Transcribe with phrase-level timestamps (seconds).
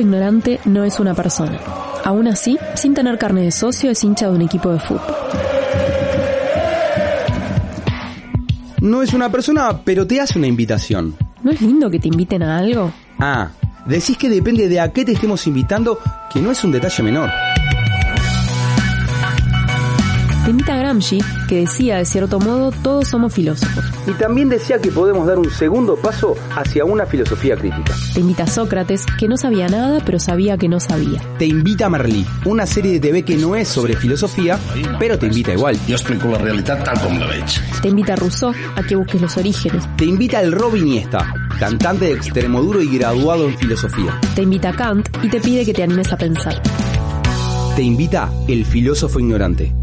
[0.00, 1.58] ignorante no es una persona.
[2.04, 5.14] Aún así, sin tener carne de socio, es hincha de un equipo de fútbol.
[8.80, 11.16] No es una persona, pero te hace una invitación.
[11.42, 12.92] ¿No es lindo que te inviten a algo?
[13.18, 13.50] Ah,
[13.86, 15.98] decís que depende de a qué te estemos invitando,
[16.32, 17.30] que no es un detalle menor.
[20.46, 21.18] Te invita a Gramsci,
[21.48, 23.84] que decía de cierto modo, todos somos filósofos.
[24.06, 27.92] Y también decía que podemos dar un segundo paso hacia una filosofía crítica.
[28.14, 31.20] Te invita a Sócrates, que no sabía nada, pero sabía que no sabía.
[31.36, 34.56] Te invita a Merlí, una serie de TV que no es sobre filosofía,
[35.00, 35.76] pero te invita igual.
[35.88, 37.82] Jo explico la realitat tal com la veig.
[37.82, 39.82] Te invita a Rousseau a que busques los orígenes.
[39.96, 41.26] Te invita el Robin Iniesta,
[41.58, 44.20] cantante de Extremoduro y graduado en filosofía.
[44.36, 46.62] Te invita a Kant y te pide que te animes a pensar.
[47.74, 49.74] Te invita el filósofo ignorante.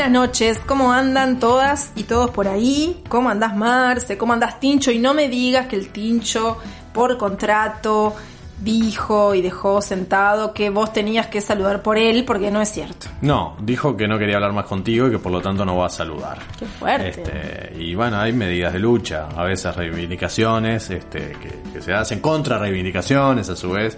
[0.00, 3.02] Buenas noches, ¿cómo andan todas y todos por ahí?
[3.10, 4.16] ¿Cómo andás Marce?
[4.16, 4.90] ¿Cómo andás Tincho?
[4.90, 6.56] Y no me digas que el Tincho,
[6.94, 8.16] por contrato,
[8.62, 13.06] dijo y dejó sentado que vos tenías que saludar por él, porque no es cierto.
[13.22, 15.86] No, dijo que no quería hablar más contigo y que por lo tanto no va
[15.86, 16.38] a saludar.
[16.58, 17.08] Qué fuerte.
[17.08, 22.20] Este, y bueno, hay medidas de lucha, a veces reivindicaciones este, que, que se hacen
[22.20, 23.96] contra reivindicaciones a su vez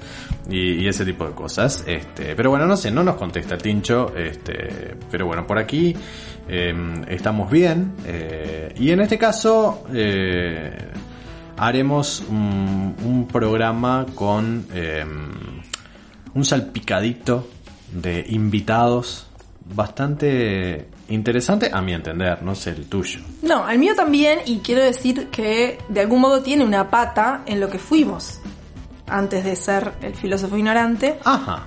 [0.49, 1.85] y, y ese tipo de cosas.
[1.87, 4.13] Este, pero bueno, no sé, no nos contesta el tincho.
[4.17, 5.95] Este, pero bueno, por aquí
[6.49, 6.75] eh,
[7.09, 7.95] estamos bien.
[8.07, 10.77] eh, y en este caso eh,
[11.57, 15.05] haremos un, un programa con eh,
[16.35, 17.49] un salpicadito
[17.93, 19.27] de invitados
[19.75, 23.21] bastante interesante a mi entender, no sé el tuyo.
[23.43, 27.61] No, al mío también, y quiero decir que de algún modo tiene una pata en
[27.61, 28.41] lo que fuimos
[29.07, 31.19] antes de ser el filósofo ignorante.
[31.25, 31.67] Ajá.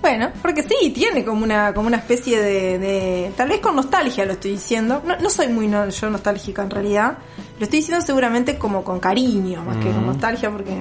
[0.00, 4.24] Bueno, porque sí, tiene como una, como una especie de, de- Tal vez con nostalgia
[4.24, 5.02] lo estoy diciendo.
[5.04, 7.18] No, no soy muy no- yo nostálgica en realidad.
[7.58, 10.80] Lo estoy diciendo seguramente como con cariño, más que con nostalgia, porque...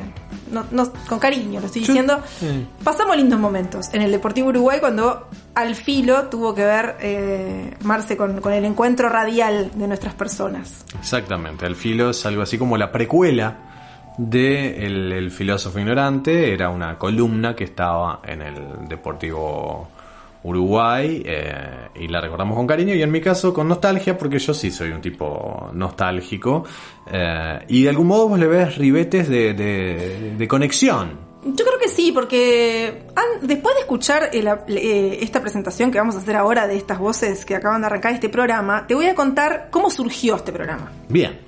[0.51, 2.23] No, no, con cariño lo estoy diciendo.
[2.83, 8.17] Pasamos lindos momentos en el Deportivo Uruguay cuando al filo tuvo que ver eh, Marce
[8.17, 10.85] con, con el encuentro radial de nuestras personas.
[10.99, 13.68] Exactamente, el filo es algo así como la precuela
[14.19, 19.87] de el, el filósofo ignorante, era una columna que estaba en el Deportivo
[20.43, 24.53] Uruguay eh, y la recordamos con cariño y en mi caso con nostalgia porque yo
[24.53, 26.63] sí soy un tipo nostálgico
[27.11, 31.29] eh, y de algún modo vos le ves ribetes de, de- de conexión.
[31.43, 33.03] Yo creo que sí, porque
[33.41, 34.47] después de escuchar el-
[34.77, 38.13] eh, esta presentación que vamos a hacer ahora de estas voces que acaban de arrancar
[38.13, 40.91] este programa, te voy a contar cómo surgió este programa.
[41.07, 41.39] Bien,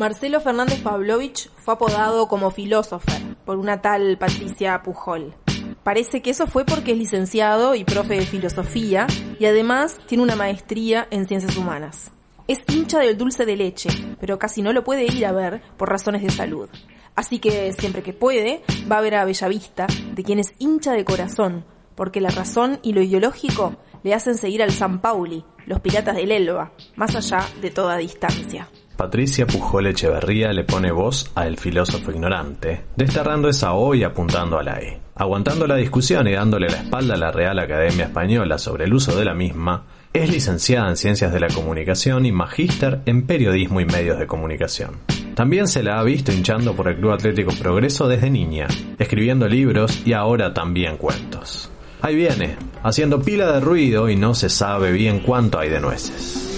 [0.00, 3.12] Marcelo Fernández Pavlovich fue apodado como filósofo
[3.44, 5.34] por una tal Patricia Pujol.
[5.82, 9.06] Parece que eso fue porque es licenciado y profe de filosofía
[9.38, 12.12] y además tiene una maestría en ciencias humanas.
[12.48, 15.90] Es hincha del dulce de leche, pero casi no lo puede ir a ver por
[15.90, 16.70] razones de salud.
[17.14, 21.04] Así que siempre que puede, va a ver a Bellavista, de quien es hincha de
[21.04, 26.16] corazón, porque la razón y lo ideológico le hacen seguir al San Pauli, los piratas
[26.16, 28.66] del Elba, más allá de toda distancia.
[29.00, 34.58] Patricia Pujol Echeverría le pone voz a El filósofo ignorante, desterrando esa O y apuntando
[34.58, 35.00] a la E.
[35.14, 39.16] Aguantando la discusión y dándole la espalda a la Real Academia Española sobre el uso
[39.16, 43.86] de la misma, es licenciada en Ciencias de la Comunicación y magíster en Periodismo y
[43.86, 44.98] Medios de Comunicación.
[45.34, 48.68] También se la ha visto hinchando por el Club Atlético Progreso desde niña,
[48.98, 51.70] escribiendo libros y ahora también cuentos.
[52.02, 56.49] Ahí viene, haciendo pila de ruido y no se sabe bien cuánto hay de nueces.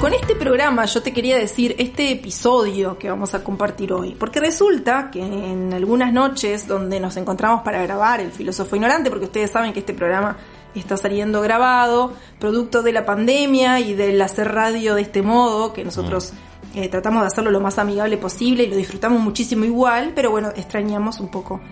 [0.00, 4.40] Con este programa yo te quería decir este episodio que vamos a compartir hoy, porque
[4.40, 9.50] resulta que en algunas noches donde nos encontramos para grabar El filósofo ignorante, porque ustedes
[9.50, 10.36] saben que este programa
[10.74, 15.82] está saliendo grabado, producto de la pandemia y del hacer radio de este modo, que
[15.82, 16.34] nosotros
[16.74, 20.50] eh, tratamos de hacerlo lo más amigable posible y lo disfrutamos muchísimo igual, pero bueno,
[20.54, 21.62] extrañamos un poco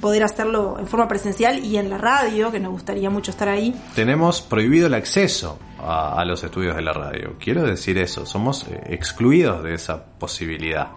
[0.00, 3.74] poder hacerlo en forma presencial y en la radio, que nos gustaría mucho estar ahí.
[3.94, 7.36] tenemos prohibido el acceso a, a los estudios de la radio.
[7.38, 10.88] Quiero decir eso, somos eh, excluidos de esa posibilidad.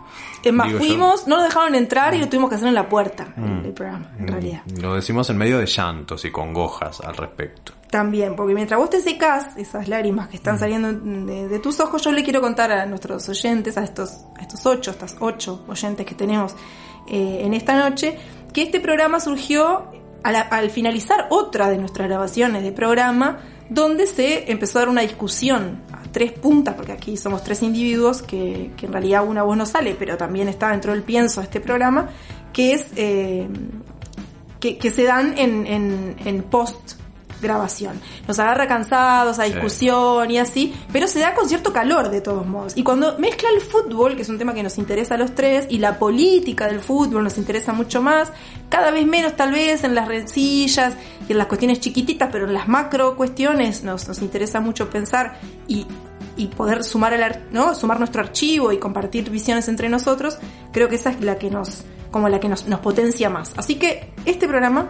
[0.44, 0.86] Es más, Digo yo.
[0.86, 3.74] fuimos, no nos dejaron entrar y lo tuvimos que hacer en la puerta el, el
[3.74, 4.62] programa, en realidad.
[4.82, 7.74] Lo decimos en medio de llantos y congojas al respecto.
[7.90, 12.02] También, porque mientras vos te secás esas lágrimas que están saliendo de, de tus ojos,
[12.04, 16.06] yo le quiero contar a nuestros oyentes, a estos, a estos ocho, estas ocho oyentes
[16.06, 16.54] que tenemos
[17.08, 18.18] eh, en esta noche,
[18.54, 19.90] que este programa surgió
[20.24, 25.02] al, al finalizar otra de nuestras grabaciones de programa, donde se empezó a dar una
[25.02, 29.58] discusión a tres puntas, porque aquí somos tres individuos, que, que en realidad una voz
[29.58, 32.10] no sale, pero también está dentro del pienso de este programa,
[32.54, 33.48] que es eh,
[34.60, 36.94] que, que se dan en, en, en post
[37.42, 38.00] grabación.
[38.28, 42.46] Nos agarra cansados a discusión y así, pero se da con cierto calor de todos
[42.46, 42.74] modos.
[42.76, 45.68] Y cuando mezcla el fútbol, que es un tema que nos interesa a los tres,
[45.70, 48.32] y la política del fútbol nos interesa mucho más,
[48.70, 50.94] cada vez menos tal vez en las rencillas
[51.28, 55.40] y en las cuestiones chiquititas, pero en las macro cuestiones nos, nos interesa mucho pensar
[55.68, 55.86] y
[56.38, 57.74] y poder sumar el ¿no?
[57.74, 60.38] sumar nuestro archivo y compartir visiones entre nosotros,
[60.72, 63.54] creo que esa es la que nos como la que nos, nos potencia más.
[63.58, 64.90] Así que este programa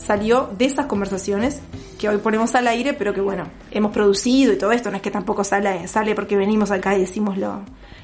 [0.00, 1.60] salió de esas conversaciones
[1.98, 5.02] que hoy ponemos al aire, pero que bueno, hemos producido y todo esto, no es
[5.02, 7.62] que tampoco sale, sale porque venimos acá y decimos lo,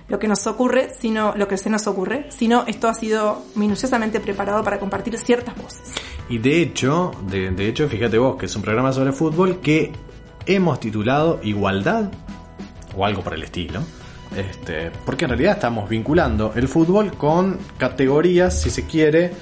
[0.09, 4.21] lo que nos ocurre, sino lo que se nos ocurre, sino esto ha sido minuciosamente
[4.21, 5.93] preparado para compartir ciertas voces.
[6.29, 9.93] Y de hecho, de, de hecho, fíjate vos que es un programa sobre fútbol que
[10.45, 12.11] hemos titulado Igualdad
[12.97, 13.81] o algo por el estilo.
[14.37, 19.33] Este, porque en realidad estamos vinculando el fútbol con categorías, si se quiere,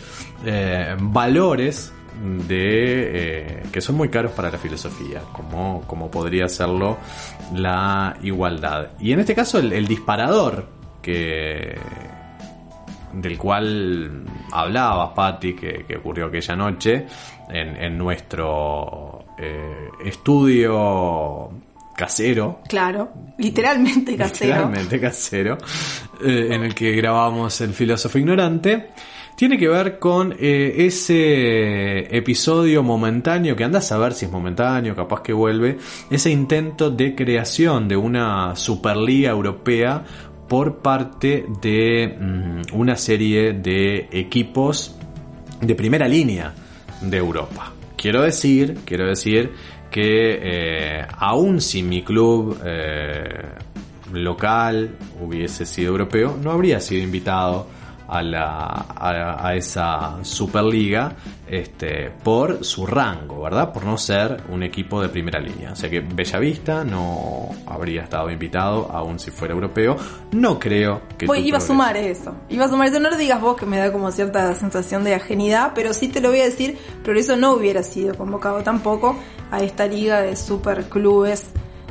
[0.44, 1.92] eh, valores
[2.22, 6.99] de eh, que son muy caros para la filosofía, como, como podría serlo
[7.55, 8.90] la igualdad.
[9.00, 10.69] Y en este caso el, el disparador
[11.02, 11.76] que
[13.12, 17.06] del cual hablabas, Patti, que, que ocurrió aquella noche
[17.49, 21.50] en, en nuestro eh, estudio
[21.96, 24.50] casero, Claro, literalmente casero.
[24.55, 25.58] literalmente casero,
[26.25, 28.90] eh, en el que grabamos El filósofo ignorante,
[29.36, 34.94] tiene que ver con eh, ese episodio momentáneo, que andas a ver si es momentáneo,
[34.94, 35.78] capaz que vuelve,
[36.10, 40.04] ese intento de creación de una Superliga Europea
[40.48, 44.94] por parte de mm, una serie de equipos
[45.60, 46.54] de primera línea
[47.00, 47.72] de Europa.
[47.96, 49.52] Quiero decir, quiero decir
[49.90, 53.48] que eh, aun si mi club eh,
[54.12, 57.74] local hubiese sido europeo, no habría sido invitado
[58.14, 61.14] a, la, a, a esa Superliga
[61.46, 63.72] este, por su rango, ¿verdad?
[63.72, 65.72] Por no ser un equipo de primera línea.
[65.72, 69.96] O sea que Bellavista no habría estado invitado, aun si fuera europeo.
[70.32, 71.26] No creo que...
[71.26, 72.34] Voy, iba a sumar eso.
[72.49, 73.00] Iba a sumar eso.
[73.00, 76.20] No lo digas vos que me da como cierta sensación de ajenidad, pero sí te
[76.20, 76.78] lo voy a decir.
[77.02, 79.16] Progreso no hubiera sido convocado tampoco
[79.50, 81.50] a esta liga de superclubes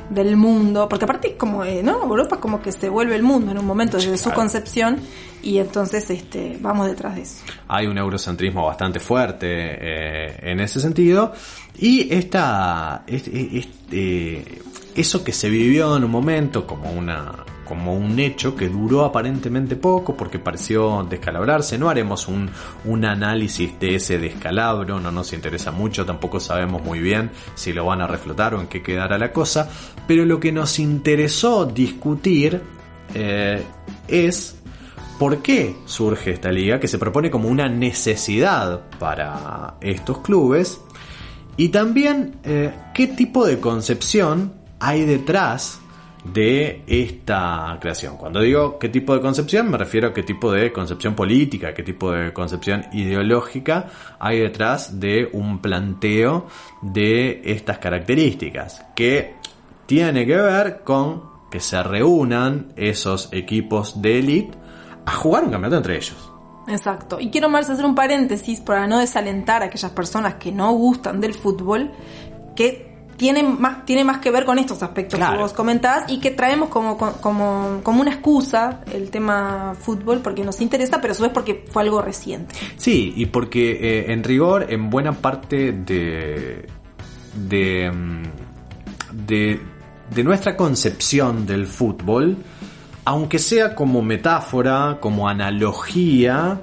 [0.10, 0.88] del mundo.
[0.90, 2.04] Porque aparte es como, eh, ¿no?
[2.04, 5.00] Europa como que se vuelve el mundo en un momento desde su concepción.
[5.44, 7.44] Y entonces este vamos detrás de eso.
[7.68, 11.34] hay un eurocentrismo bastante fuerte eh, en ese sentido.
[11.78, 14.62] Y esta este-
[14.96, 19.76] eso que se vivió en un momento como una como un hecho que duró aparentemente
[19.78, 21.78] poco porque pareció descalabrarse.
[21.78, 22.50] No haremos un,
[22.86, 27.86] un análisis de ese descalabro no nos interesa mucho tampoco sabemos muy bien si lo
[27.86, 29.70] van a reflotar o en qué quedará la cosa.
[30.08, 32.62] Pero lo que nos interesó discutir
[33.16, 33.64] eh,
[34.08, 34.58] es
[35.24, 40.82] ¿Por qué surge esta liga que se propone como una necesidad para estos clubes?
[41.56, 45.80] Y también eh, qué tipo de concepción hay detrás
[46.26, 48.18] de esta creación.
[48.18, 51.84] Cuando digo qué tipo de concepción, me refiero a qué tipo de concepción política, qué
[51.84, 53.86] tipo de concepción ideológica
[54.20, 56.48] hay detrás de un planteo
[56.82, 59.36] de estas características, que
[59.86, 64.63] tiene que ver con que se reúnan esos equipos de élite
[65.06, 66.32] a jugar un campeonato entre ellos.
[66.68, 67.20] Exacto.
[67.20, 71.20] Y quiero más hacer un paréntesis para no desalentar a aquellas personas que no gustan
[71.20, 71.92] del fútbol,
[72.56, 75.34] que tienen más, tiene más que ver con estos aspectos Claro.
[75.36, 80.44] que vos comentabas y que traemos como, como, como una excusa el tema fútbol porque
[80.44, 82.56] nos interesa, pero a su vez porque fue algo reciente.
[82.78, 86.68] Sí, y porque eh, en rigor, en buena parte de.
[87.36, 87.92] de.
[87.92, 88.24] mm,
[89.28, 89.60] de,
[90.14, 92.38] de nuestra concepción del fútbol,
[93.06, 96.62] aunque sea como metáfora, como analogía,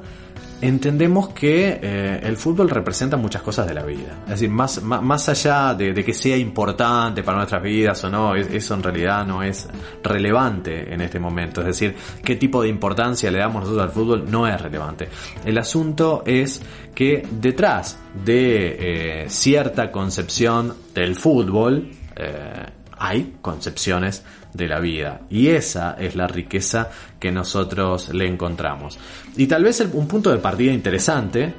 [0.62, 4.18] entendemos que eh, el fútbol representa muchas cosas de la vida.
[4.25, 8.35] Es decir, más, más, más allá de, que sea importante para nuestras vidas o no,
[8.35, 9.66] es- eso en realidad no es
[10.02, 11.61] relevante en este momento.
[11.62, 15.09] Es decir, qué tipo de importancia le damos nosotros al fútbol no es relevante.
[15.44, 16.61] El asunto es
[16.94, 22.66] que detrás de eh, cierta concepción del fútbol, eh,
[22.99, 25.21] hay concepciones de la vida.
[25.30, 28.99] Y esa es la riqueza que nosotros le encontramos.
[29.37, 31.54] Y tal vez el- un punto de partida interesante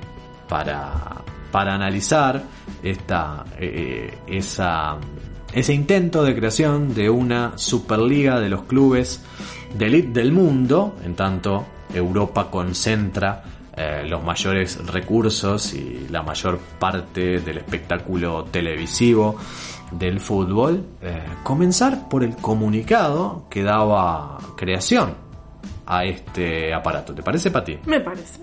[0.47, 1.21] para,
[1.51, 2.41] para analizar
[2.83, 4.97] esta eh, esa
[5.53, 9.21] ese intento de creación de una superliga de los clubes
[9.77, 13.43] de elite del mundo en tanto Europa concentra
[13.75, 19.35] eh, los mayores recursos y la mayor parte del espectáculo televisivo
[19.91, 25.15] del fútbol, eh, comenzar por el comunicado que daba creación
[25.85, 27.13] a este aparato.
[27.13, 27.79] ¿Te parece, Pati?
[27.85, 28.39] Me parece.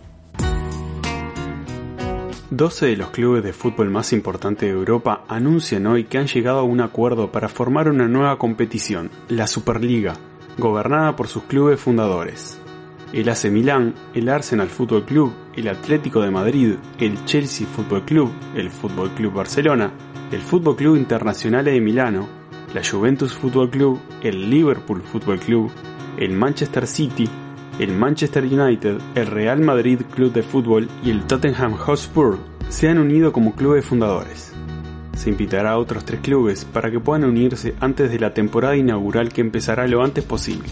[2.50, 6.60] 12 de los clubes de fútbol más importantes de Europa anuncian hoy que han llegado
[6.60, 10.14] a un acuerdo para formar una nueva competición, la Superliga,
[10.56, 12.58] gobernada por sus clubes fundadores.
[13.12, 18.30] El AC Milán, el Arsenal Fútbol Club, el Atlético de Madrid, el Chelsea Fútbol Club,
[18.54, 19.92] el Fútbol Club Barcelona,
[20.30, 22.28] el Fútbol Club Internacional de Milano,
[22.74, 25.70] la Juventus Fútbol Club, el Liverpool Fútbol Club,
[26.18, 27.28] el Manchester City,
[27.78, 32.98] el Manchester United, el Real Madrid Club de Fútbol y el Tottenham Hotspur se han
[32.98, 34.52] unido como clubes fundadores.
[35.16, 39.30] Se invitará a otros tres clubes para que puedan unirse antes de la temporada inaugural
[39.30, 40.68] que empezará lo antes posible.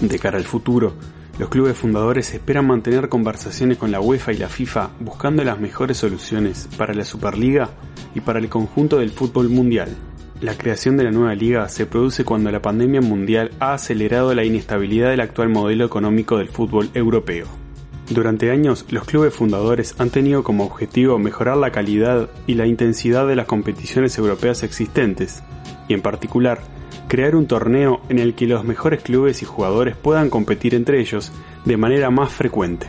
[0.00, 0.94] De cara al futuro,
[1.40, 5.96] los clubes fundadores esperan mantener conversaciones con la UEFA y la FIFA buscando las mejores
[5.96, 7.70] soluciones para la Superliga
[8.14, 9.88] y para el conjunto del fútbol mundial.
[10.42, 14.44] La creación de la nueva liga se produce cuando la pandemia mundial ha acelerado la
[14.44, 17.59] inestabilidad del actual modelo económico del fútbol europeo.
[18.10, 23.24] Durante años, los clubes fundadores han tenido como objetivo mejorar la calidad y la intensidad
[23.28, 25.44] de las competiciones europeas existentes,
[25.86, 26.60] y en particular,
[27.06, 31.30] crear un torneo en el que los mejores clubes y jugadores puedan competir entre ellos
[31.64, 32.88] de manera más frecuente.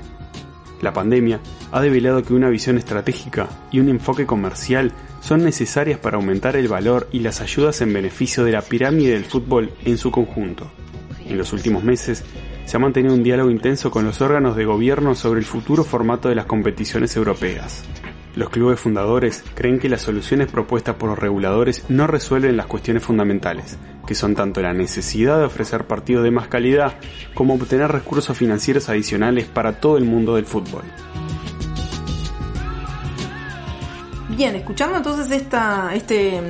[0.81, 1.39] La pandemia
[1.71, 6.67] ha develado que una visión estratégica y un enfoque comercial son necesarias para aumentar el
[6.67, 10.71] valor y las ayudas en beneficio de la pirámide del fútbol en su conjunto.
[11.27, 12.23] En los últimos meses
[12.65, 16.29] se ha mantenido un diálogo intenso con los órganos de gobierno sobre el futuro formato
[16.29, 17.83] de las competiciones europeas.
[18.35, 23.03] Los clubes fundadores creen que las soluciones propuestas por los reguladores no resuelven las cuestiones
[23.03, 23.77] fundamentales,
[24.07, 26.93] que son tanto la necesidad de ofrecer partidos de más calidad
[27.33, 30.83] como obtener recursos financieros adicionales para todo el mundo del fútbol.
[34.29, 36.41] Bien, escuchando entonces este,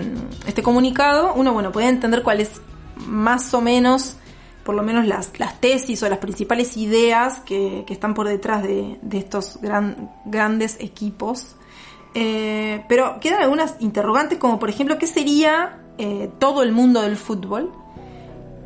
[0.45, 2.61] este comunicado, uno bueno puede entender cuál es
[3.07, 4.17] más o menos,
[4.63, 8.63] por lo menos las, las tesis o las principales ideas que, que están por detrás
[8.63, 11.55] de, de estos gran, grandes equipos.
[12.13, 17.15] Eh, pero quedan algunas interrogantes como por ejemplo qué sería eh, todo el mundo del
[17.15, 17.71] fútbol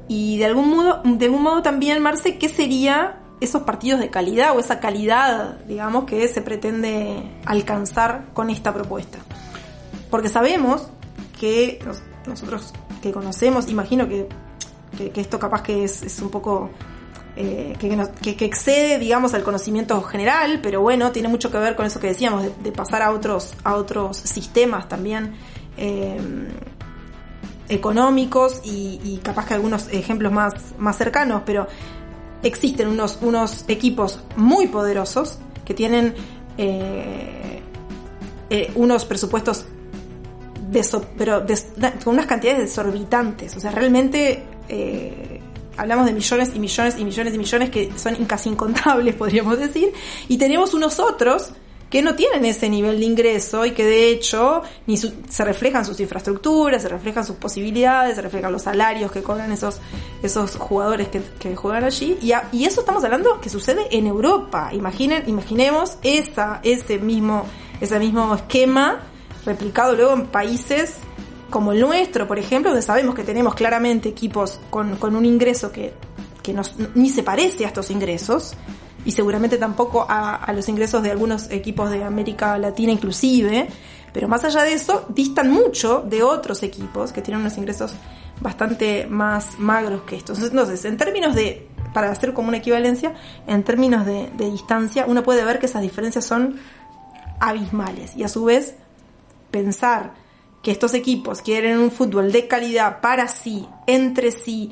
[0.07, 4.55] y de algún modo, de algún modo también Marce qué sería esos partidos de calidad
[4.55, 9.19] o esa calidad digamos que se pretende alcanzar con esta propuesta
[10.09, 10.87] porque sabemos
[11.39, 11.77] que
[12.25, 12.73] nosotros
[13.03, 14.27] que conocemos imagino que,
[14.95, 16.69] que, esto capaz que es, es un poco
[17.37, 21.99] eh, que, excede, digamos, al conocimiento general, pero bueno, tiene mucho que ver con eso
[21.99, 25.33] que decíamos, de, pasar a otros, a otros sistemas también
[25.75, 26.17] eh,
[27.67, 31.67] económicos y, capaz que algunos ejemplos más, más cercanos, pero
[32.41, 36.13] existen unos, unos equipos muy poderosos que tienen
[36.57, 37.61] eh,
[38.75, 39.65] unos presupuestos
[41.17, 41.45] pero
[42.03, 44.43] con unas cantidades desorbitantes, o sea, realmente
[45.77, 49.91] hablamos de millones y millones y millones y millones que son casi incontables, podríamos decir,
[50.27, 51.51] y tenemos unos otros
[51.89, 55.99] que no tienen ese nivel de ingreso y que de hecho ni se reflejan sus
[55.99, 59.79] infraestructuras, se reflejan sus posibilidades, se reflejan los salarios que cobran esos,
[60.21, 62.17] esos jugadores que, juegan allí.
[62.21, 64.71] Y, y, eso estamos hablando que sucede en Europa.
[64.73, 67.45] Imaginen, imaginemos esa, ese, mismo,
[67.79, 69.03] ese mismo esquema
[69.45, 70.95] replicado luego en países
[71.55, 75.93] como el nuestro, por ejemplo, donde sabemos que tenemos claramente equipos con, un ingreso que,
[76.95, 78.55] ni se parece a estos ingresos,
[79.05, 83.69] y seguramente tampoco a, los ingresos de algunos equipos de América Latina inclusive,
[84.11, 87.93] pero más allá de eso, distan mucho de otros equipos que tienen unos ingresos
[88.41, 90.37] bastante más magros que estos.
[90.41, 93.13] Entonces, en términos de, para hacer como una equivalencia,
[93.47, 96.57] en términos de distancia, uno puede ver que esas diferencias son
[97.39, 98.75] abismales y a su vez
[99.51, 100.24] pensar
[100.65, 104.71] que estos equipos quieren un fútbol de calidad para sí, entre sí,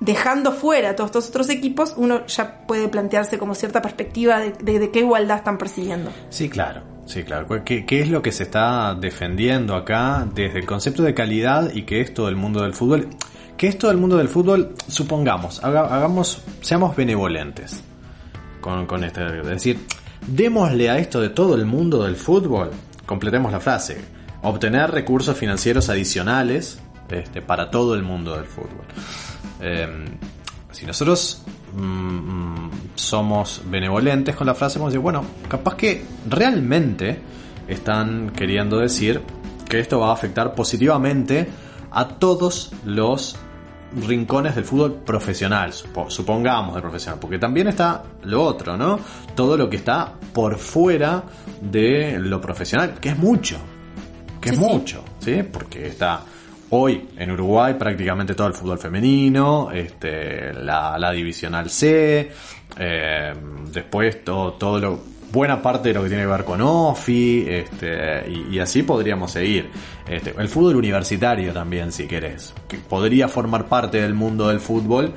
[0.00, 4.90] dejando fuera a todos estos otros equipos, uno ya puede plantearse como cierta perspectiva de,
[4.90, 6.10] qué igualdad están persiguiendo.
[6.30, 6.82] Sí, claro.
[7.06, 7.46] Sí, claro.
[7.64, 12.00] ¿Qué, es lo que se está defendiendo acá desde el concepto de calidad y que
[12.00, 13.06] es todo el mundo del fútbol?
[13.56, 17.84] Que es todo el mundo del fútbol, supongamos, hagamos, seamos benevolentes
[18.60, 19.24] con, con esto.
[19.24, 19.78] Es decir,
[20.26, 22.72] démosle a esto de todo el mundo del fútbol,
[23.06, 28.84] completemos la frase obtener recursos financieros adicionales este, para todo el mundo del fútbol.
[29.60, 30.04] Em,
[30.70, 31.42] si nosotros
[31.74, 37.20] mm, mm, somos benevolentes con la frase, vamos a decir, bueno, capaz que realmente
[37.68, 39.20] están queriendo decir
[39.68, 41.48] que esto va a afectar positivamente
[41.90, 43.36] a todos los
[44.06, 48.98] rincones del fútbol profesional, supo- supongamos del profesional, porque también está lo otro, ¿no?
[49.34, 51.24] Todo lo que está por fuera
[51.60, 53.58] de lo profesional, que es mucho,
[54.42, 54.60] que es sí.
[54.60, 55.42] mucho, ¿sí?
[55.50, 56.22] Porque está
[56.70, 62.30] hoy en Uruguay prácticamente todo el fútbol femenino, este, la, la divisional C,
[62.78, 63.34] eh,
[63.72, 68.30] después todo, todo lo buena parte de lo que tiene que ver con OFI, este,
[68.30, 69.70] y, y así podríamos seguir.
[70.06, 75.12] Este, el fútbol universitario también, si querés, que podría formar parte del mundo del fútbol,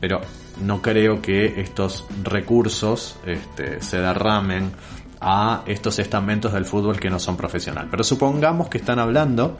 [0.00, 0.20] pero
[0.62, 4.72] no creo que estos recursos este, se derramen
[5.20, 7.88] a estos estamentos del fútbol que no son profesional.
[7.90, 9.56] Pero supongamos que están hablando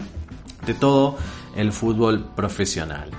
[0.67, 1.17] de todo
[1.57, 3.11] el fútbol profesional.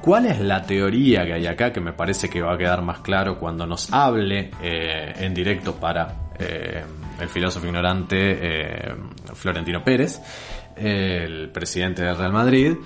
[0.00, 3.00] ¿Cuál es la teoría que hay acá que me parece que va a quedar más
[3.00, 6.82] claro cuando nos hable eh, en directo para eh,
[7.20, 8.94] el filósofo ignorante eh,
[9.34, 10.20] Florentino Pérez,
[10.74, 12.76] el presidente del Real Madrid?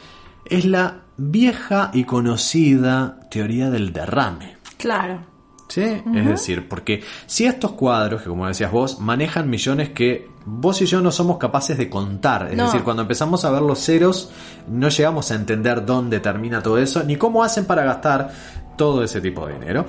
[0.44, 4.56] Es la vieja y conocida teoría del derrame.
[4.76, 5.33] Claro.
[5.74, 5.82] ¿Sí?
[6.14, 10.86] Es decir, porque si estos cuadros, que como decías vos, manejan millones que vos y
[10.86, 12.66] yo no somos capaces de contar, es No.
[12.66, 14.30] decir, cuando empezamos a ver los ceros,
[14.68, 18.30] no llegamos a entender dónde termina todo eso, ni cómo hacen para gastar
[18.76, 19.84] todo ese tipo de dinero.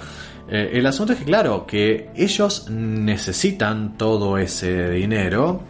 [0.50, 5.62] Eh, el asunto es que, claro, que ellos necesitan todo ese dinero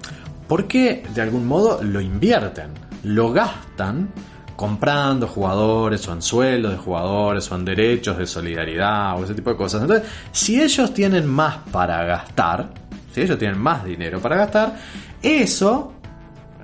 [0.48, 2.70] porque de algún modo lo invierten,
[3.04, 4.10] lo gastan
[4.56, 9.50] comprando jugadores o en sueldos de jugadores o en derechos de solidaridad o ese tipo
[9.50, 9.82] de cosas.
[9.82, 12.70] Entonces, si ellos tienen más para gastar,
[13.14, 14.76] si ellos tienen más dinero para gastar,
[15.22, 15.94] eso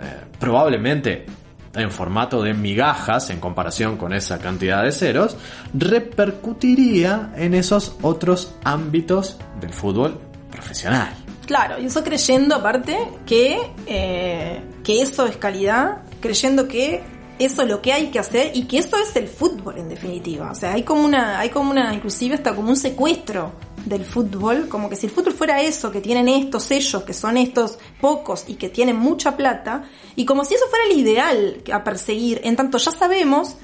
[0.01, 1.25] eh, probablemente
[1.74, 5.38] en formato de migajas en comparación con esa cantidad de ceros,
[5.74, 10.19] repercutiría en esos otros ámbitos del fútbol
[10.51, 11.13] profesional.
[11.45, 17.03] Claro, y eso creyendo aparte que, eh, que eso es calidad, creyendo que
[17.39, 20.51] eso es lo que hay que hacer y que eso es el fútbol en definitiva.
[20.51, 23.53] O sea, hay como una, hay como una, inclusive hasta como un secuestro
[23.85, 27.38] del fútbol, como que si el fútbol fuera eso, que tienen estos sellos, que son
[27.38, 29.83] estos pocos y que tienen mucha plata,
[30.15, 33.56] y como si eso fuera el ideal a perseguir, en tanto ya sabemos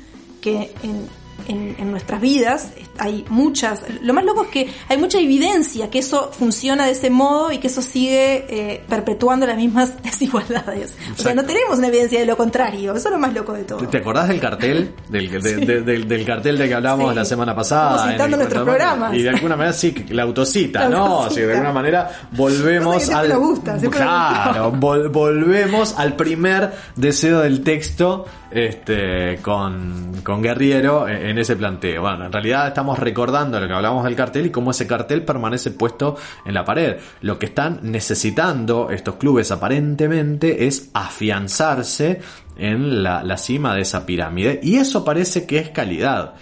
[0.41, 1.07] que en,
[1.47, 5.99] en, en nuestras vidas hay muchas, lo más loco es que hay mucha evidencia que
[5.99, 10.95] eso funciona de ese modo y que eso sigue eh, perpetuando las mismas desigualdades.
[11.17, 13.63] O sea, no tenemos una evidencia de lo contrario, eso es lo más loco de
[13.63, 13.79] todo.
[13.79, 14.93] ¿Te- ¿Te acordás del cartel?
[15.09, 17.15] Del, de- de- del- del cartel de que hablábamos Sí.
[17.15, 18.13] la semana pasada.
[18.15, 19.13] En el nuestros programas.
[19.13, 20.97] Y de alguna manera sí, la autocita, La ¿no?
[21.05, 21.27] autocita.
[21.27, 23.29] O sea, de alguna manera volvemos al.
[23.29, 31.36] nos gusta, claro, vol- volvemos al primer deseo del texto este con, con Guerriero en,
[31.37, 32.01] en ese planteo.
[32.01, 35.71] Bueno, en realidad estamos recordando lo que hablamos del cartel y cómo ese cartel permanece
[35.71, 36.97] puesto en la pared.
[37.21, 42.21] Lo que están necesitando estos clubes aparentemente es afianzarse
[42.57, 46.33] en la, la cima de esa pirámide y eso parece que es calidad.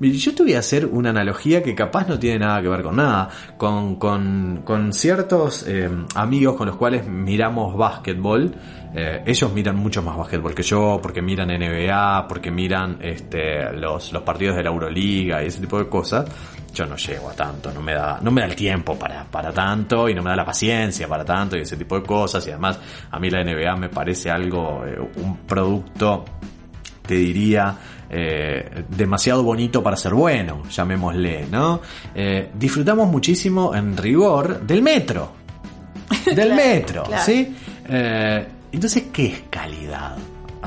[0.00, 2.96] Yo te voy a hacer una analogía que capaz no tiene nada que ver con
[2.96, 8.52] nada, con, con, con ciertos eh, amigos con los cuales miramos básquetbol.
[8.96, 14.12] Eh, ellos miran mucho más básquetbol que yo, porque miran NBA, porque miran este, los,
[14.12, 16.26] los partidos de la Euroliga y ese tipo de cosas.
[16.74, 19.52] Yo no llego a tanto, no me da, no me da el tiempo para, para
[19.52, 22.44] tanto y no me da la paciencia para tanto y ese tipo de cosas.
[22.48, 22.80] Y además,
[23.12, 26.24] a mí la NBA me parece algo, eh, un producto
[27.06, 27.76] te diría,
[28.10, 31.80] eh, demasiado bonito para ser bueno, llamémosle, ¿no?
[32.14, 35.32] Eh, disfrutamos muchísimo en rigor del metro.
[36.26, 37.22] Del Claro, metro, claro.
[37.24, 37.54] ¿sí?
[37.88, 40.16] Eh, entonces, ¿qué es calidad?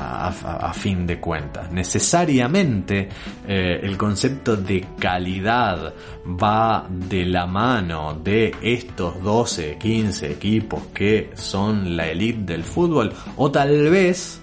[0.00, 1.72] A, a- a fin de cuentas.
[1.72, 3.08] Necesariamente
[3.46, 5.92] eh, el concepto de calidad
[6.24, 13.12] va de la mano de estos 12, 15 equipos que son la elite del fútbol.
[13.36, 14.40] O tal vez,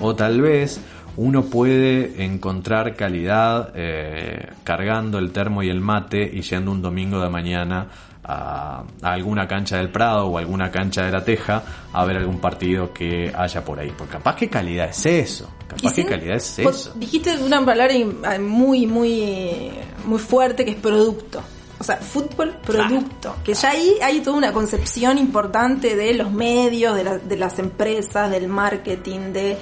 [0.00, 0.80] o tal vez
[1.18, 7.20] uno puede encontrar calidad eh, cargando el termo y el mate y yendo un domingo
[7.20, 7.88] de mañana
[8.22, 12.38] a, a alguna cancha del Prado o alguna cancha de la Teja a ver algún
[12.40, 13.92] partido que haya por ahí.
[13.96, 15.50] Porque capaz que calidad es eso.
[15.66, 16.92] Capaz que calidad es eso.
[16.94, 19.70] Dijiste una palabra ah, muy, muy,
[20.04, 21.40] muy fuerte que es producto.
[21.80, 23.36] O sea, fútbol producto.
[23.44, 27.58] Que ya ahí hay toda una concepción importante de los medios, de, la- de las
[27.58, 29.56] empresas, del marketing, de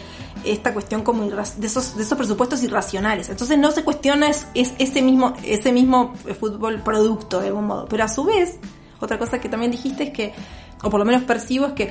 [0.46, 3.28] esta cuestión como de esos, de esos presupuestos irracionales.
[3.28, 7.86] Entonces no se cuestiona es, es ese mismo, ese mismo fútbol producto de algún modo.
[7.88, 8.58] Pero a su vez,
[9.00, 10.34] otra cosa que también dijiste es que,
[10.82, 11.90] o por lo menos percibo, es que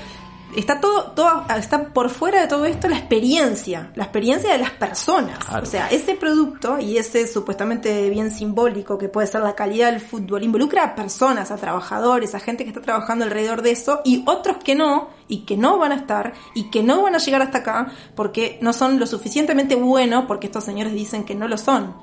[0.55, 4.71] está todo, todo, está por fuera de todo esto la experiencia, la experiencia de las
[4.71, 5.39] personas.
[5.39, 5.63] Claro.
[5.63, 10.01] O sea, ese producto y ese supuestamente bien simbólico que puede ser la calidad del
[10.01, 14.23] fútbol involucra a personas, a trabajadores, a gente que está trabajando alrededor de eso y
[14.25, 17.41] otros que no, y que no van a estar y que no van a llegar
[17.41, 21.57] hasta acá porque no son lo suficientemente buenos porque estos señores dicen que no lo
[21.57, 21.95] son.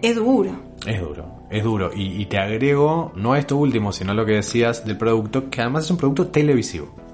[0.00, 0.52] Es duro.
[0.86, 1.90] Es duro, es duro.
[1.92, 5.84] Y, y te agrego, no esto último, sino lo que decías del producto, que además
[5.84, 7.07] es un producto televisivo.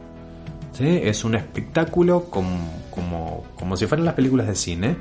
[0.78, 4.96] Es un espectáculo como, como, como si fueran las películas de cine,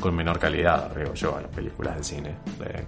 [0.00, 2.34] con menor calidad, digo yo, a las películas de cine,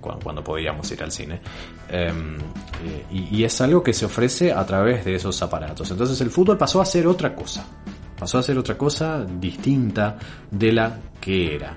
[0.00, 1.40] cuando, podíamos ir al cine.
[1.88, 2.36] Em,
[3.10, 5.90] y, es algo que se ofrece a través de esos aparatos.
[5.90, 7.64] Entonces el fútbol pasó a ser otra cosa.
[8.18, 10.18] Pasó a ser otra cosa distinta
[10.50, 11.74] de la que era.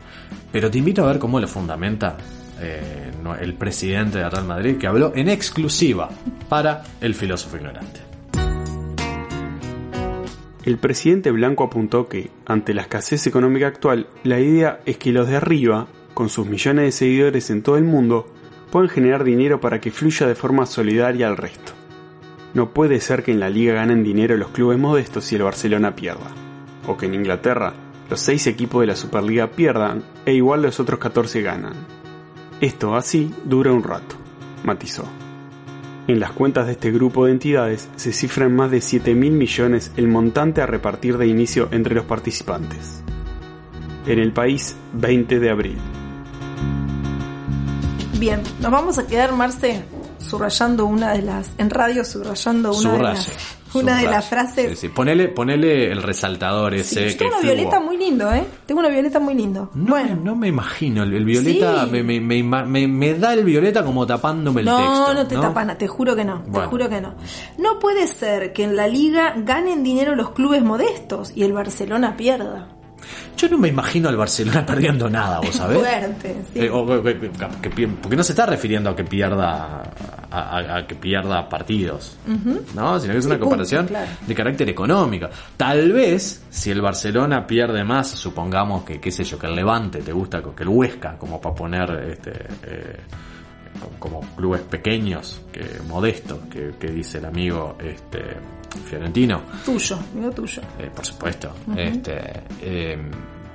[0.52, 2.18] Pero te invito a ver cómo lo fundamenta
[2.60, 6.10] eh, el presidente de Real Madrid, que habló en exclusiva
[6.48, 8.09] para el filósofo ignorante.
[10.70, 15.28] El presidente Blanco apuntó que, ante la escasez económica actual, la idea es que los
[15.28, 18.28] de arriba, con sus millones de seguidores en todo el mundo,
[18.70, 21.72] pueden generar dinero para que fluya de forma solidaria al resto.
[22.54, 25.96] No puede ser que en la liga ganen dinero los clubes modestos y el Barcelona
[25.96, 26.30] pierda,
[26.86, 27.74] o que en Inglaterra
[28.08, 31.74] los seis equipos de la Superliga pierdan e igual los otros 14 ganan.
[32.62, 34.18] Esto así dura un rato,
[34.64, 35.06] matizó.
[36.10, 39.32] En las cuentas de este grupo de entidades se cifra en más de 7 mil
[39.32, 43.04] millones el montante a repartir de inicio entre los participantes.
[44.08, 45.78] En el país, 20 de abril.
[48.18, 49.84] Bien, nos vamos a quedar, Marce,
[50.18, 51.52] subrayando una de las.
[51.60, 54.72] En radio, subrayando una, de las, una de las frases.
[54.72, 54.90] Sí, sí.
[54.90, 57.54] Ponele, ponele el resaltador Sí, ese yo que tengo una fluo.
[57.54, 58.44] violeta muy lindo, ¿eh?
[58.66, 59.70] Tengo una violeta muy lindo.
[59.74, 61.92] No, bueno, no me imagino, el, el violeta Sí.
[61.92, 65.14] me, me, me me- da el violeta como tapándome el no, texto.
[65.14, 67.16] no te tapan, te juro que no, te juro que no.
[67.58, 72.16] No puede ser que en la liga ganen dinero los clubes modestos y el Barcelona
[72.18, 72.70] pierda.
[73.38, 75.80] Yo no me imagino al Barcelona perdiendo nada, vos sabés.
[75.80, 76.60] Fuerte, sí.
[76.60, 77.32] Eh, o- o- que- que-
[77.62, 79.84] que pi- porque no se está refiriendo a que pierda
[80.32, 82.18] a, a- a que pierda partidos,
[82.76, 83.00] ¿no?
[83.00, 84.08] Sino que es una punto, comparación claro.
[84.28, 85.28] de carácter económico.
[85.58, 90.00] Tal vez si el Barcelona pierde más, supongamos que qué sé yo, que el Levante
[90.02, 92.32] te gusta, que el Huesca, como para poner este
[92.64, 92.98] eh,
[93.98, 98.20] como clubes pequeños, que modestos, que, que dice el amigo este
[98.78, 99.42] Fiorentino.
[99.66, 100.62] Tuyo, digo tuyo.
[100.78, 101.52] Eh, por supuesto.
[101.76, 102.98] Este, eh,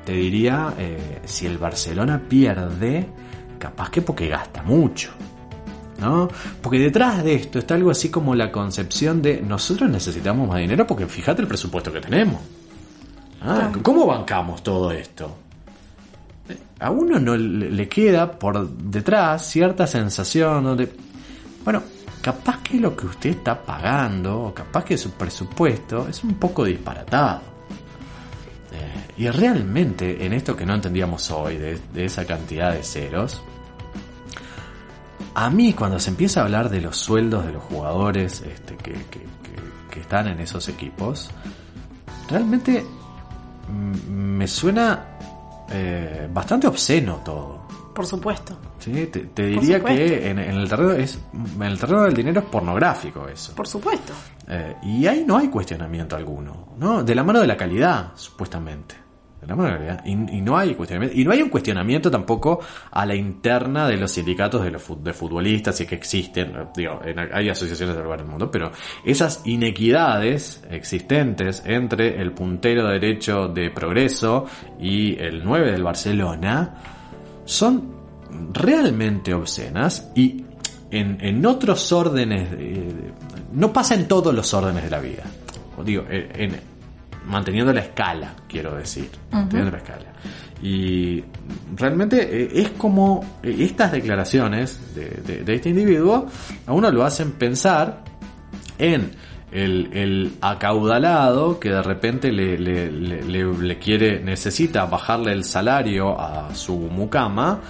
[0.04, 3.06] te diría, eh, si el Barcelona pierde,
[3.58, 5.12] capaz que porque gasta mucho.
[6.00, 6.28] ¿No?
[6.60, 10.86] Porque detrás de esto está algo así como la concepción de nosotros necesitamos más dinero
[10.86, 12.40] porque fíjate el presupuesto que tenemos.
[13.40, 13.70] Ah.
[13.82, 15.38] ¿Cómo bancamos todo esto?
[16.80, 20.92] A uno no le le queda por detrás cierta sensación donde,
[21.64, 21.82] bueno,
[22.24, 26.64] capaz que lo que usted está pagando, o capaz que su presupuesto es un poco
[26.64, 27.42] disparatado.
[28.72, 33.42] Eh, y realmente en esto que no entendíamos hoy, de, esa cantidad de ceros,
[35.34, 38.92] a mí cuando se empieza a hablar de los sueldos de los jugadores este, que,
[38.92, 41.28] que- que- que están en esos equipos,
[42.30, 42.84] realmente
[43.68, 45.08] mm, me suena
[45.70, 47.64] eh, bastante obsceno todo.
[47.94, 49.06] Por supuesto, ¿sí?
[49.06, 51.18] Te, te diría que en, en el terreno es
[51.56, 53.54] en el terreno del dinero es pornográfico eso.
[53.54, 54.12] por supuesto.
[54.48, 57.02] Eh, y ahí no hay cuestionamiento alguno, ¿no?
[57.04, 58.96] De la mano de la calidad, supuestamente.
[59.40, 60.04] De la mano de la calidad.
[60.06, 61.20] Y, y no hay cuestionamiento.
[61.20, 65.12] Y no hay un cuestionamiento tampoco a la interna de los sindicatos de los de
[65.12, 66.48] futbolistas, si es que existen.
[66.56, 68.72] eh, Digo, en- hay asociaciones del lugar del mundo, pero
[69.04, 74.46] esas inequidades existentes entre el puntero derecho de progreso
[74.80, 76.74] y el 9 del Barcelona
[77.44, 77.94] son
[78.52, 80.44] realmente obscenas y
[80.90, 83.12] en, en otros órdenes, de-
[83.52, 85.24] no pasa en todos los órdenes de la vida.
[85.84, 86.60] Digo, en, en-
[87.26, 90.12] manteniendo la escala, quiero decir, manteniendo la escala.
[90.62, 91.22] Y
[91.76, 96.26] realmente eh, es como eh, estas declaraciones de, de- de este individuo
[96.66, 98.04] a uno lo hacen pensar
[98.78, 99.10] en
[99.54, 107.60] el, acaudalado que de repente le, quiere, necesita bajarle el salario a su mucama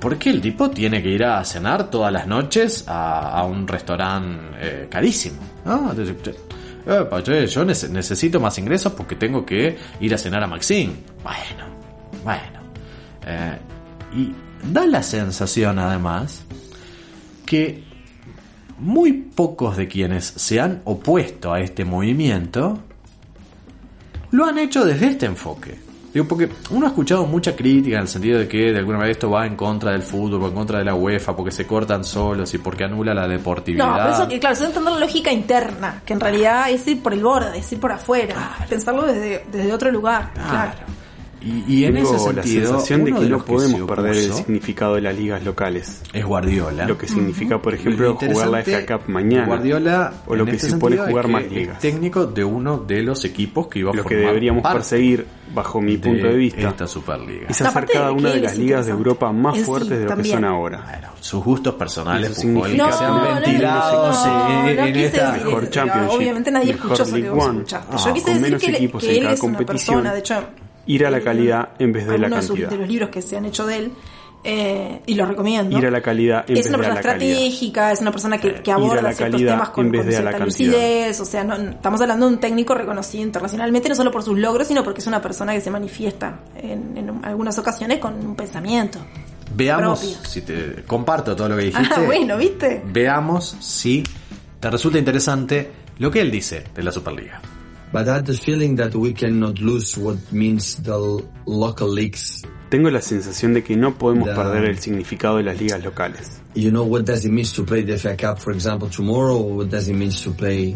[0.00, 4.86] porque el tipo tiene que ir a cenar todas las noches a, un restaurante eh,
[4.90, 5.40] carísimo.
[7.46, 10.92] yo nece- necesito más ingresos porque tengo que ir a cenar a Maxine.
[11.22, 11.66] Bueno,
[12.24, 12.60] bueno.
[13.26, 13.58] Eh,
[14.16, 14.32] y
[14.72, 16.44] da la sensación además
[17.46, 17.91] que
[18.82, 22.80] muy pocos de quienes se han opuesto a este movimiento
[24.32, 25.78] lo han hecho desde este enfoque.
[26.12, 29.12] Digo, porque uno ha escuchado mucha crítica en el sentido de que de alguna manera
[29.12, 32.52] esto va en contra del fútbol, en contra de la UEFA, porque se cortan solos
[32.52, 33.86] y porque anula la deportividad.
[33.86, 36.86] No, pero eso que, claro, se debe entender la lógica interna, que en realidad es
[36.86, 40.32] ir por el borde, es ir por afuera, pensarlo desde, desde otro lugar.
[40.34, 40.72] Claro.
[41.44, 44.32] Y, y en Tengo ese la sentido, sensación de que no se podemos perder el
[44.32, 46.02] significado de las ligas locales.
[46.12, 46.86] es Guardiola.
[46.86, 49.46] Lo que significa, por Lo ejemplo, jugar la FA Cup mañana.
[49.46, 51.78] Guardiola, o lo que este supone jugar más ligas.
[51.80, 55.80] técnico de uno de los equipos que iba a Lo que deberíamos parte perseguir, bajo
[55.80, 57.48] mi punto de vista, esta Superliga.
[57.48, 58.92] hacer aparte cada una de las ligas de.
[58.92, 60.82] Europa más sí, fuertes de lo que son ahora.
[60.84, 65.70] Bueno, sus gustos personales, se han No, no, no, ventilado no, en, esta mejor.
[65.70, 67.88] Championship, Obviamente nadie escuchó eso que vos escuchaste.
[67.96, 69.66] Ah, Yo quise decir que, él- es una competición.
[69.66, 70.34] persona, de hecho,
[70.86, 72.68] Ir a la él- calidad en vez de la cantidad.
[72.70, 73.92] de los libros que se han hecho de él,
[74.44, 75.78] eh, y los recomiendo.
[75.78, 77.36] Ir a la calidad en es vez una de a persona la calidad.
[77.36, 79.92] estratégica, es una persona que, que Ir a aborda la ciertos calidad temas con, en
[79.92, 80.72] vez con de a la cierta cantidad.
[80.72, 81.20] lucidez.
[81.20, 84.66] O sea, no, estamos hablando de un técnico reconocido internacionalmente, no solo por sus logros,
[84.66, 88.98] sino porque es una persona que se manifiesta en, en algunas ocasiones con un pensamiento.
[89.54, 90.18] Veamos propio.
[90.28, 91.94] si te comparto todo lo que dijiste.
[91.96, 92.82] Ah, bueno, ¿viste?
[92.86, 94.02] Veamos si
[94.58, 97.40] te resulta interesante lo que él dice de la Superliga.
[97.92, 100.96] But I had the feeling that we cannot lose what means the
[101.44, 102.42] local leagues.
[102.70, 106.40] Tengo la sensación de que no podemos perder el significado de las ligas locales.
[106.54, 109.58] You know what does it mean to play the FA Cup, for example, tomorrow, or
[109.58, 110.74] what does it mean to play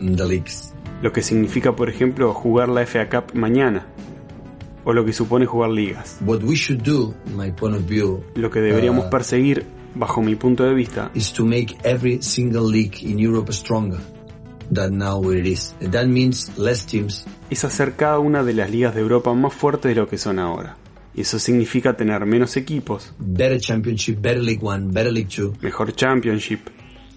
[0.00, 0.74] the leagues?
[1.02, 3.86] Lo que significa, por ejemplo, jugar la FA Cup mañana.
[4.84, 6.18] O lo que supone jugar ligas.
[6.20, 10.34] What we should do, my point of view, Lo que deberíamos uh, perseguir, bajo mi
[10.34, 14.00] punto de vista, is to make every single league in Europe stronger
[14.72, 15.74] than now it is.
[15.80, 19.94] That means less teams, es hacer cada una de las ligas de Europa más fuertes
[19.94, 20.76] de lo que son ahora.
[21.14, 25.92] Y eso significa tener menos equipos, better championship, better League One, better League Two, mejor
[25.94, 26.68] Championship,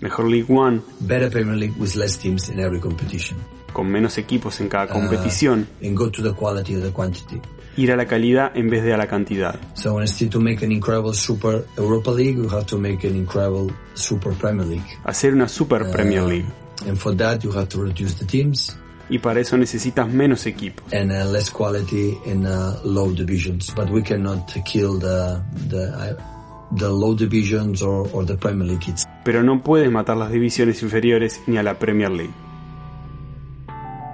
[0.02, 3.38] mejor League One, better Premier League with less teams in every competition.
[3.74, 7.40] con menos equipos en cada Uh, competición, and go to the quality of the quantity.
[7.76, 9.56] ir a la calidad en vez de a la cantidad.
[9.76, 13.72] So instead to make an incredible Super Europa League, we have to make an incredible
[13.94, 14.86] Super Premier League.
[15.04, 16.48] Hacer una Super Uh, Premier League.
[16.86, 18.78] And for that, you have to reduce the teams
[19.10, 20.84] Y para eso necesitas menos equipos.
[20.94, 23.74] and uh, less quality in uh, low divisions.
[23.74, 28.84] But we cannot kill the the uh, the low divisions or, or the Premier League.
[28.90, 32.34] It's Pero no puedes matar las divisiones inferiores ni a la Premier League.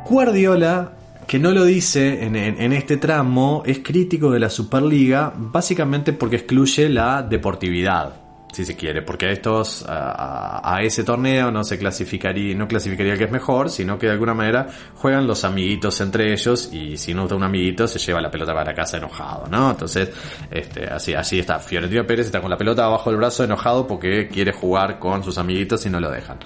[0.10, 0.94] Guardiola,
[1.28, 6.14] que no lo dice en, en- en este tramo, es crítico de la Superliga básicamente
[6.14, 8.14] porque excluye la deportividad,
[8.54, 13.18] si se quiere, porque a estos a, ese torneo no se clasificaría, no clasificaría el
[13.18, 17.14] que es mejor, sino que de alguna manera juegan los amiguitos entre ellos y si
[17.14, 19.72] no está un amiguito se lleva la pelota para casa enojado, ¿no?
[19.72, 20.12] Entonces,
[20.52, 21.60] este, así, así está.
[21.60, 25.38] Fiorentino Pérez está con la pelota abajo del brazo enojado porque quiere jugar con sus
[25.38, 26.38] amiguitos y no lo dejan.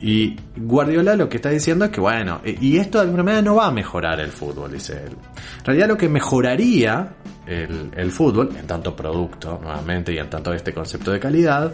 [0.00, 3.56] Y Guardiola lo que está diciendo es que, bueno, y esto de alguna manera no
[3.56, 5.16] va a mejorar el fútbol, dice él.
[5.58, 7.12] En realidad lo que mejoraría
[7.48, 11.72] el, fútbol, en tanto producto, nuevamente, y en tanto este concepto de calidad,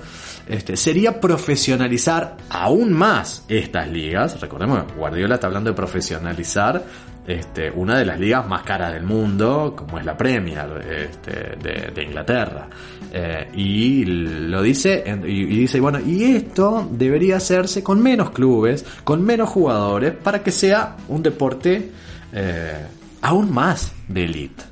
[0.48, 4.40] este, sería profesionalizar aún más estas ligas.
[4.40, 6.84] Recordemos Guardiola está hablando de profesionalizar
[7.26, 11.56] este, una de las ligas más caras del mundo, como es la Premier este,
[11.92, 12.68] de, Inglaterra.
[13.12, 19.22] Eh, y lo dice, y dice, bueno, y esto debería hacerse con menos clubes, con
[19.22, 21.90] menos jugadores, para que sea un deporte
[22.32, 22.87] eh,
[23.24, 24.62] aún más de elite.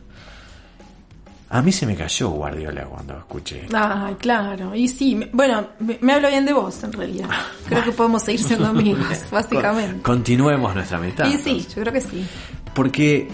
[1.50, 3.76] A mí se me cayó Guardiola cuando escuché esto.
[3.78, 4.74] Ay, claro.
[4.74, 7.28] Y sí, bueno, me, me habla bien de vos en realidad.
[7.68, 10.00] Creo que podemos seguir siendo amigos, básicamente.
[10.02, 11.26] Continuemos nuestra amistad.
[11.26, 12.26] Y sí, yo creo que sí.
[12.74, 13.28] Porque,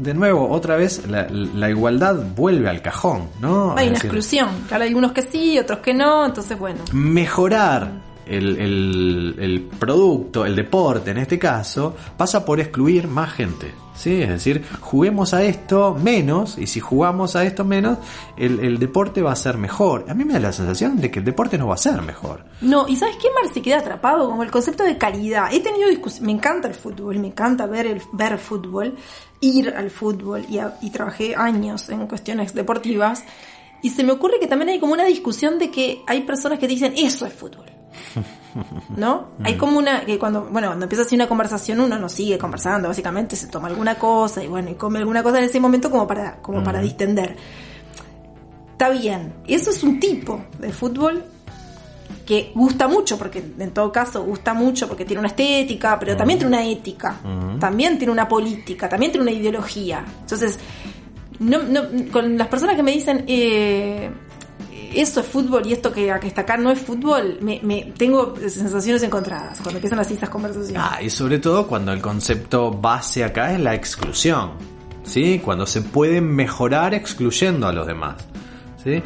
[0.00, 3.72] de nuevo, otra vez, la, la igualdad vuelve al cajón, ¿no?
[3.76, 4.48] Hay Es una decir, exclusión.
[4.68, 6.80] Claro, hay algunos que sí, otros que no, entonces bueno.
[6.92, 7.90] mejorar
[8.30, 13.72] el, el- producto, el deporte en este caso, pasa por excluir más gente.
[13.94, 14.22] ¿sí?
[14.22, 17.98] Es decir, juguemos a esto menos y si jugamos a esto menos,
[18.36, 20.06] el, el deporte va a ser mejor.
[20.08, 22.44] A mí me da la sensación de que el deporte no va a ser mejor.
[22.60, 24.28] No, y ¿sabes qué mal se queda atrapado?
[24.30, 25.52] Como el concepto de calidad.
[25.52, 28.94] He tenido discusiones, me encanta el fútbol, me encanta ver el ver fútbol,
[29.40, 33.24] ir al fútbol y, y trabajé años en cuestiones deportivas.
[33.82, 36.68] Y se me ocurre que también hay como una discusión de que hay personas que
[36.68, 37.64] dicen, eso es fútbol.
[38.96, 39.28] ¿No?
[39.44, 42.88] Hay como una, que cuando, bueno, cuando empieza así una conversación uno no sigue conversando,
[42.88, 46.06] básicamente se toma alguna cosa y bueno, y come alguna cosa en ese momento como
[46.06, 47.36] para, como para distender.
[48.72, 51.24] Está bien, eso es un tipo de fútbol
[52.26, 56.38] que gusta mucho, porque en todo caso gusta mucho porque tiene una estética, pero también
[56.38, 57.16] tiene una ética,
[57.58, 60.04] también tiene una política, también tiene una ideología.
[60.20, 60.58] Entonces,
[61.40, 64.10] no, no, con las personas que me dicen eh,
[64.94, 68.34] eso es fútbol y esto que, que está acá no es fútbol, me, me- tengo
[68.36, 70.82] sensaciones encontradas cuando empiezan así esas conversaciones.
[70.84, 74.52] Ah, y sobre todo cuando el concepto base acá es la exclusión.
[75.02, 75.40] ¿Sí?
[75.42, 78.16] Cuando se puede mejorar excluyendo a los demás.
[78.84, 79.02] ¿Sí?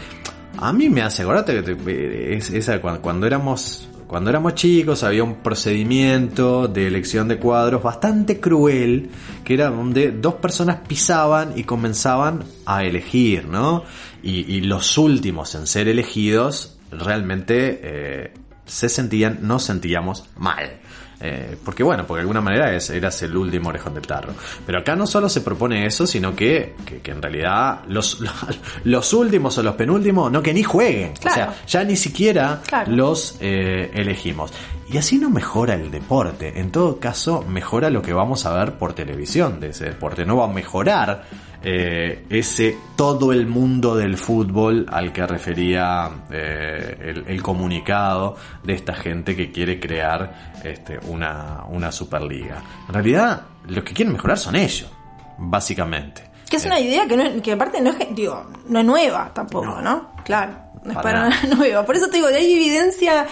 [0.58, 5.24] A mí me hace, acordate que es, esa, cuando, cuando éramos cuando éramos chicos había
[5.24, 9.10] un procedimiento de elección de cuadros bastante cruel,
[9.44, 13.84] que era donde dos personas pisaban y comenzaban a elegir, ¿no?
[14.22, 20.80] Y, los últimos en ser elegidos realmente eh, se sentían, nos sentíamos mal.
[21.26, 24.34] Eh, porque bueno, porque de alguna manera es, eras el último orejón del tarro.
[24.66, 28.18] Pero acá no solo se propone eso, sino que, que, que en realidad los,
[28.84, 31.14] los últimos o los penúltimos, no que ni jueguen.
[31.14, 31.52] Claro.
[31.52, 32.92] O sea, ya ni siquiera Claro.
[32.92, 34.52] los eh, elegimos.
[34.90, 36.60] Y así no mejora el deporte.
[36.60, 40.26] En todo caso, mejora lo que vamos a ver por televisión de ese deporte.
[40.26, 41.24] No va a mejorar
[41.64, 48.74] eh, ese todo el mundo del fútbol al que refería eh, el, el comunicado de
[48.74, 52.62] esta gente que quiere crear este, una, una superliga.
[52.88, 54.90] En realidad, los que quieren mejorar son ellos,
[55.38, 56.22] básicamente.
[56.48, 59.80] Que es una idea que, no, que aparte no es, digo, no es nueva tampoco,
[59.80, 60.10] ¿no?
[60.24, 61.84] Claro, no es Para nada nueva.
[61.86, 63.26] Por eso te digo, hay evidencia,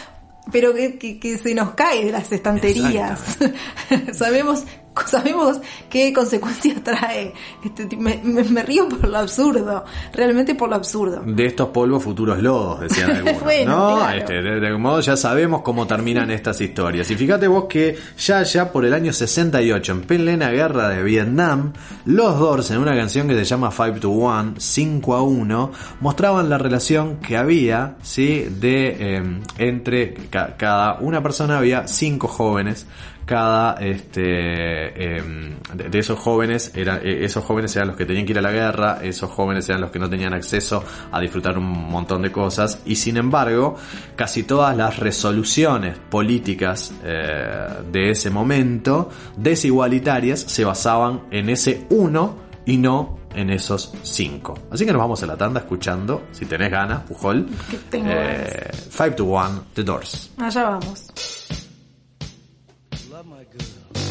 [0.51, 3.39] pero que, que- que se nos cae de las estanterías.
[4.15, 4.65] sabemos
[5.07, 7.33] sabemos qué consecuencias trae.
[7.65, 11.23] Este, me, me- me río por lo absurdo, realmente por lo absurdo.
[11.25, 13.41] De estos polvos futuros lodos, decían algunos.
[13.43, 13.97] Bueno, ¿no?
[13.97, 14.19] claro.
[14.19, 17.11] Este, de, algún modo ya sabemos cómo terminan estas historias.
[17.11, 21.73] Y fíjate vos que ya ya por el año 68, en plena guerra de Vietnam,
[22.05, 26.49] los Doors en una canción que se llama 5 to 1, 5 a 1, mostraban
[26.51, 28.47] la relación que había, ¿sí?
[28.61, 32.87] De eh, entre ca- cada una persona había cinco jóvenes
[33.25, 38.27] cada este em, de, de esos jóvenes era, eh, esos jóvenes eran los que tenían
[38.27, 41.59] que ir a la guerra esos jóvenes eran los que no tenían acceso a disfrutar
[41.59, 43.77] un montón de cosas y sin embargo
[44.17, 52.43] casi todas las resoluciones políticas eh, de ese momento desigualitarias se basaban en ese uno
[52.65, 54.55] y no en esos cinco.
[54.71, 58.71] Así que nos vamos a la tanda escuchando, si tenés ganas, Pujol, Que tengo eh,
[58.91, 60.31] 5 to 1, The Doors.
[60.39, 61.07] Allá vamos.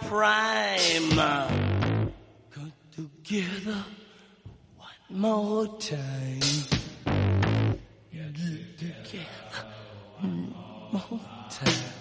[0.00, 1.16] prime.
[2.54, 3.84] Got together
[4.76, 6.40] one more time.
[8.12, 9.26] Get together
[10.20, 10.54] one
[10.92, 11.91] more time.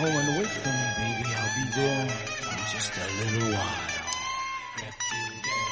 [0.00, 1.28] home and wait for me, baby.
[1.36, 4.00] I'll be there in just a little while.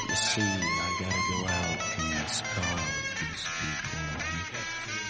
[0.07, 2.79] You see, I gotta go out and it's cold.
[3.19, 5.08] These people.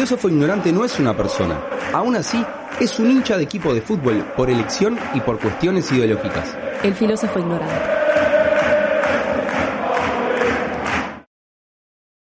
[0.00, 1.60] Filósofo ignorante no es una persona.
[1.92, 2.42] Aún así,
[2.80, 6.56] es un hincha de equipo de fútbol por elección y por cuestiones ideológicas.
[6.82, 7.99] El filósofo ignorante.